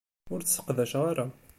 [0.31, 1.25] Ur tt-sseqdaceɣ ara.